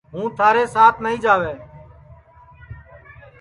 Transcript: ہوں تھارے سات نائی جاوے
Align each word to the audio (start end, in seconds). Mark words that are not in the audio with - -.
ہوں 0.13 0.25
تھارے 0.37 0.63
سات 0.75 0.95
نائی 1.03 1.17
جاوے 1.23 1.53